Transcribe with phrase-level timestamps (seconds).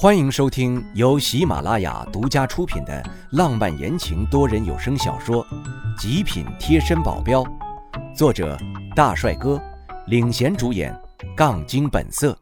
[0.00, 5.44] 欢迎收听由喜马拉雅独家出品的浪漫言情多人有声小说
[6.00, 7.42] 《极品贴身保镖》，
[8.14, 8.56] 作者
[8.94, 9.60] 大帅哥
[10.06, 10.96] 领衔主演，
[11.36, 12.38] 杠精本色。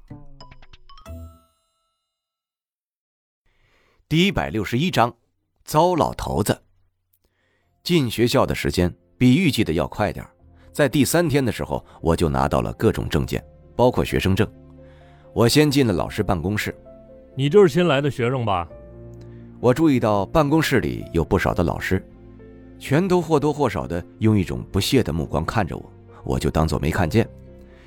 [4.07, 5.11] 第一百六十一章，
[5.65, 6.63] 糟老头子。
[7.83, 10.23] 进学校的时间比预计的要快点
[10.75, 13.43] 在第三天的时候，我就拿到了各种证件，
[13.75, 14.47] 包括学生证。
[15.33, 16.79] 我先进了老师办公室。
[17.39, 18.67] 你就是新来的学生吧？
[19.61, 22.03] 我注意到办公室里有不少的老师，
[22.79, 25.93] 全都或多或少的用一种不屑的目光看着我，
[26.25, 27.29] 我就当做没看见。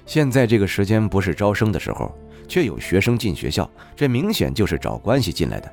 [0.06, 2.16] 现在这个时间不是招生的时候，
[2.48, 5.72] 却有学生进学校，这明显就是找关系进来的。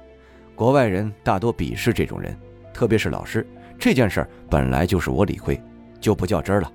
[0.54, 2.34] 国外人大多鄙视这种人，
[2.72, 3.46] 特别是老师。
[3.78, 5.60] 这件事本来就是我理亏，
[6.00, 6.72] 就不较真了。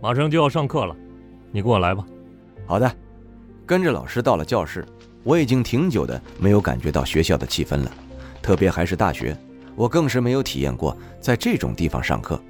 [0.00, 0.94] 马上就要上课了，
[1.50, 2.06] 你跟我来吧。
[2.66, 2.88] 好的，
[3.66, 4.86] 跟着老师到了教室。
[5.22, 7.92] 我已经挺久的没有感觉到学校的气氛了，
[8.40, 9.36] 特别还是大学，
[9.76, 12.40] 我更是没有体验过在这种地方上课。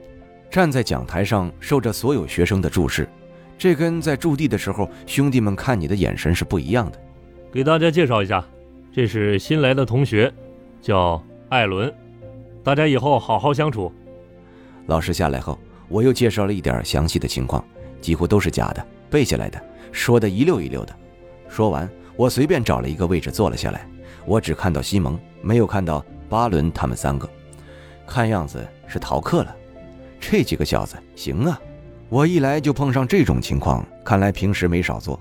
[0.50, 3.08] 站在讲台上，受着所有学生的注视，
[3.58, 6.98] 这跟在驻地的时候兄弟们看你的眼神是不一样的。
[7.52, 8.44] 给大家介绍一下，
[8.92, 10.32] 这是新来的同学，
[10.80, 11.92] 叫艾伦，
[12.62, 13.92] 大家以后好好相处。
[14.86, 15.58] 老师下来后，
[15.88, 17.64] 我又介绍了一点详细的情况，
[18.00, 20.94] 几乎都是假的，背下来的，说的一溜一溜的。
[21.48, 21.90] 说完。
[22.20, 23.88] 我随便找了一个位置坐了下来，
[24.26, 27.26] 我只看到西蒙，没有看到巴伦他们三个，
[28.06, 29.56] 看样子是逃课了。
[30.20, 31.58] 这几个小子行啊，
[32.10, 35.18] 我一来就碰上这种情况，看来平时没少做。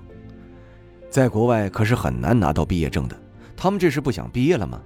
[1.08, 3.18] 在国外可是很难拿到毕业证的，
[3.56, 4.78] 他们这是不想毕业了吗？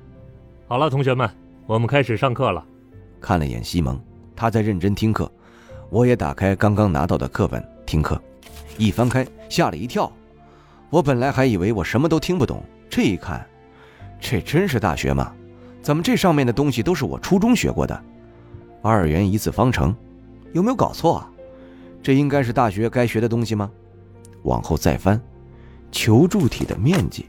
[0.68, 1.28] 好了，同学们，
[1.66, 2.64] 我们开始上课了。
[3.20, 4.00] 看了眼西蒙，
[4.36, 5.28] 他在认真听课，
[5.90, 8.22] 我也打开刚刚拿到的课本听课，
[8.78, 10.08] 一翻开吓了一跳。
[10.94, 13.44] 我本来还以为我什么都听不懂，这一看，
[14.20, 15.34] 这真是大学吗？
[15.82, 18.00] 怎么这上面的东西都是我初中学过的？
[18.80, 19.92] 二元一次方程，
[20.52, 21.28] 有没有搞错啊？
[22.00, 23.68] 这应该是大学该学的东西吗？
[24.44, 25.20] 往后再翻，
[25.90, 27.26] 球柱体的面积，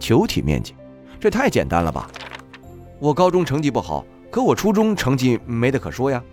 [0.00, 0.74] 球体面积，
[1.20, 2.10] 这太简单了吧？
[2.98, 6.24] 我高中成绩不好，可我初中成绩没得可说呀。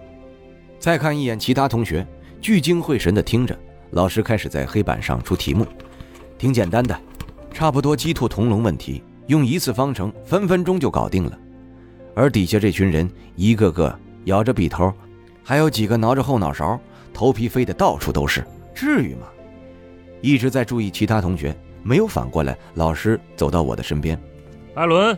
[0.80, 2.08] 再看一眼其他同学，
[2.40, 3.54] 聚精会神地听着，
[3.92, 5.68] 老师开始在黑板上出题目。
[6.44, 7.00] 挺简单的，
[7.54, 11.40] 差不多鸡兔同笼问题，用一次方程分分钟就搞定了。
[12.14, 14.94] 而底下这群人一个个咬着笔头，
[15.42, 16.78] 还有几个挠着后脑勺，
[17.14, 18.44] 头皮飞得到处都是，
[18.76, 19.28] 至于吗？
[20.20, 22.58] 一直在注意其他同学，没有反过来。
[22.74, 24.22] 老师走到我的身边，
[24.74, 25.18] 艾伦，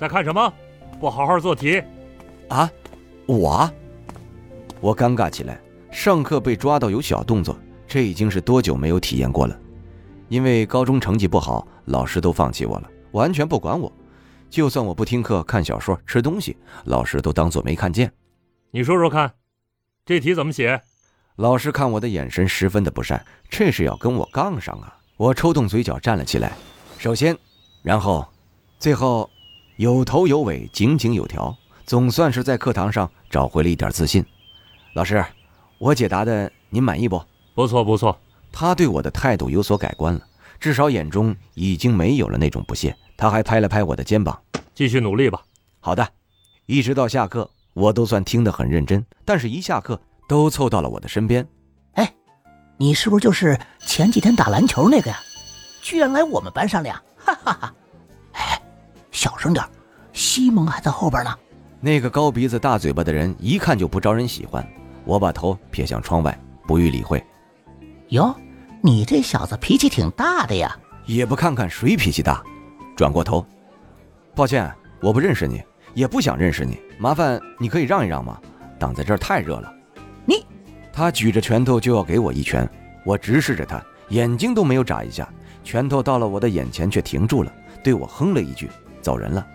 [0.00, 0.50] 在看什么？
[0.98, 1.82] 不好好做题？
[2.48, 2.70] 啊，
[3.26, 3.70] 我？
[4.80, 5.60] 我尴尬起来。
[5.90, 7.54] 上课被抓到有小动作，
[7.86, 9.54] 这已经是多久没有体验过了？
[10.28, 13.92] 因为高中成绩不好，老师都放弃我了，完全不管我。
[14.50, 18.12] 就算我不听课、看小说、吃东西，老师都当做没看见。
[18.70, 19.34] 你说说看，
[20.04, 20.80] 这题怎么写？
[21.36, 24.98] 老师看我的眼神十分的不善，这是要跟我杠上啊！
[25.16, 26.52] 我抽动嘴角站了起来。
[26.98, 27.36] 首先，
[27.82, 28.26] 然后，
[28.78, 29.28] 最后，
[29.76, 31.56] 有头有尾，井井有条，
[31.86, 34.24] 总算是在课堂上找回了一点自信。
[34.94, 35.24] 老师，
[35.78, 37.22] 我解答的您满意不？
[37.54, 38.18] 不错，不错。
[38.52, 40.20] 他对我的态度有所改观了，
[40.58, 42.94] 至少眼中已经没有了那种不屑。
[43.16, 44.40] 他还拍了拍我的肩膀，
[44.74, 45.42] 继续努力吧。
[45.80, 46.06] 好的，
[46.66, 49.04] 一直到下课，我都算听得很认真。
[49.24, 51.46] 但是，一下课都凑到了我的身边。
[51.94, 52.12] 哎，
[52.76, 55.18] 你是不是就是前几天打篮球那个呀？
[55.82, 57.02] 居然来我们班上了呀！
[57.16, 57.74] 哈哈哈。
[58.32, 58.60] 哎，
[59.10, 59.64] 小声点，
[60.12, 61.34] 西蒙还在后边呢。
[61.80, 64.66] 那个高鼻子大嘴巴的人一看就不招人喜欢。
[65.04, 67.24] 我把头撇向窗外，不予理会。
[68.10, 68.34] 哟，
[68.82, 70.74] 你这小子脾气挺大的呀！
[71.04, 72.42] 也不看看谁脾气大。
[72.96, 73.44] 转过头，
[74.34, 76.80] 抱歉，我不认识你，也不想认识你。
[76.98, 78.40] 麻烦你可以让一让吗？
[78.78, 79.70] 挡在这儿太热了。
[80.24, 80.46] 你，
[80.90, 82.68] 他举着拳头就要给我一拳，
[83.04, 85.28] 我直视着他，眼睛都没有眨一下，
[85.62, 87.52] 拳头到了我的眼前却停住了，
[87.84, 88.70] 对我哼了一句，
[89.02, 89.46] 走人了。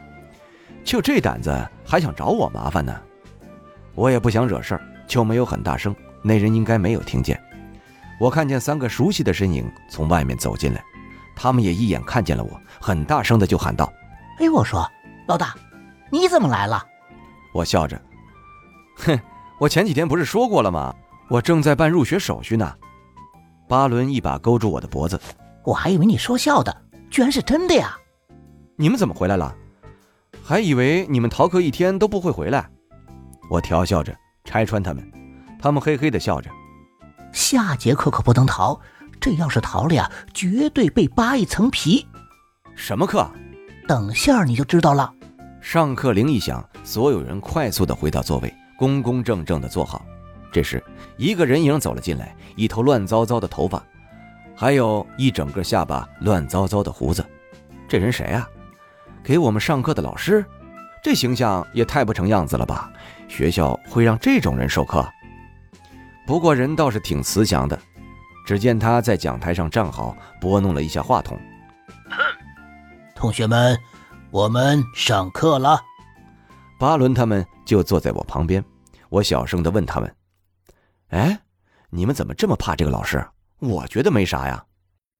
[0.83, 1.51] 就这胆子
[1.83, 2.95] 还想找我麻烦呢？
[3.95, 5.95] 我也不想惹事儿，就没有很大声。
[6.21, 7.41] 那人应该没有听见。
[8.19, 10.83] 我看见三个熟悉的身影从外面走进来，
[11.35, 13.91] 他们也一眼看见了我，很大声的就喊道
[14.39, 14.89] ：“哎，我说
[15.27, 15.55] 老大，
[16.11, 16.85] 你怎么来了？”
[17.53, 18.01] 我笑着
[18.97, 19.19] ：“哼，
[19.59, 20.93] 我前几天不是说过了吗？
[21.29, 22.73] 我正在办入学手续呢。”
[23.67, 25.19] 巴伦一把勾住我的脖子
[25.65, 26.75] ：“我还以为你说笑的，
[27.09, 27.97] 居然是真的呀！
[28.75, 29.55] 你们怎么回来了？
[30.43, 32.69] 还以为你们逃课一天都不会回来。”
[33.49, 35.11] 我调笑着拆穿他们，
[35.59, 36.49] 他们嘿嘿的笑着。
[37.53, 38.81] 下节课可不能逃，
[39.21, 42.03] 这要是逃了呀，绝对被扒一层皮。
[42.73, 43.29] 什么课？
[43.87, 45.13] 等下你就知道了。
[45.61, 50.03] 上课铃一响，所有人快速的回到座位，恭恭正正的坐好。
[50.51, 50.83] 这时，
[51.15, 53.83] 一个人影走了进来，一头乱糟糟的头发，
[54.55, 57.23] 还有一整个下巴乱糟糟的胡子。
[57.87, 58.49] 这人谁啊？
[59.23, 60.43] 给我们上课的老师？
[61.03, 62.91] 这形象也太不成样子了吧！
[63.27, 65.07] 学校会让这种人授课？
[66.25, 67.79] 不过人倒是挺慈祥的。
[68.45, 71.39] 只见他在讲台上站好，拨弄了一下话筒。
[73.15, 73.77] 同学们，
[74.31, 75.79] 我们上课了。
[76.77, 78.63] 巴伦他们就坐在我旁边。
[79.07, 80.13] 我小声的问他们
[81.11, 81.39] ：“哎，
[81.89, 83.25] 你们怎么这么怕这个老师？
[83.59, 84.65] 我觉得没啥呀。”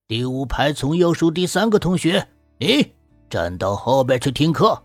[0.10, 2.28] 第五排从右数第三个同学，
[2.58, 2.94] 你
[3.30, 4.84] 站到后边去听课。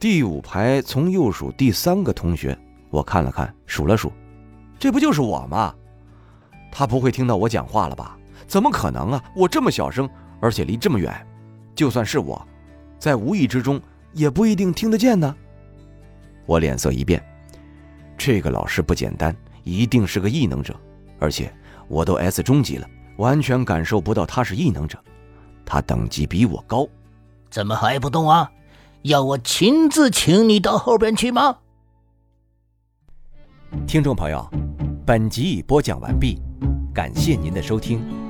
[0.00, 2.58] 第五排从右数第三个同学，
[2.88, 4.10] 我看了看，数了数，
[4.78, 5.74] 这不就是我吗？
[6.70, 8.18] 他不会听到我讲话了吧？
[8.46, 9.24] 怎么可能啊！
[9.34, 10.08] 我这么小声，
[10.40, 11.26] 而且离这么远，
[11.74, 12.46] 就算是我，
[12.98, 13.80] 在无意之中
[14.12, 15.34] 也不一定听得见呢。
[16.44, 17.24] 我脸色一变，
[18.18, 20.78] 这个老师不简单，一定是个异能者，
[21.18, 21.50] 而且
[21.88, 22.86] 我都 S 中级了，
[23.16, 24.98] 完全感受不到他是异能者。
[25.64, 26.86] 他等级比我高，
[27.48, 28.50] 怎么还不动啊？
[29.02, 31.58] 要我亲自请你到后边去吗？
[33.86, 34.50] 听众朋友，
[35.06, 36.40] 本集已播讲完毕。
[36.94, 38.23] 感谢您的收听。